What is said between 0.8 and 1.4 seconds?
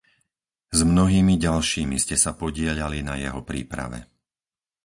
mnohými